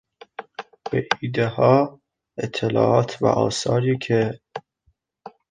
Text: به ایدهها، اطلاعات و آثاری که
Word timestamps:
به 0.91 1.07
ایدهها، 1.19 2.01
اطلاعات 2.37 3.17
و 3.21 3.25
آثاری 3.25 3.97
که 3.97 4.39